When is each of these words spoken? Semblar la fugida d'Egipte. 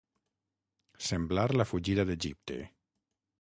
Semblar 1.09 1.45
la 1.61 1.67
fugida 1.73 2.07
d'Egipte. 2.11 2.59